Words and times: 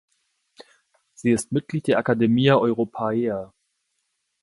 Sie 1.13 1.29
ist 1.29 1.51
Mitglied 1.51 1.85
der 1.85 1.99
Academia 1.99 2.55
Europaea. 2.55 3.53